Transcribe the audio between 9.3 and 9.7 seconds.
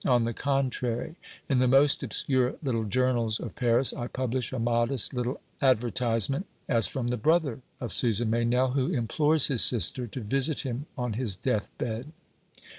his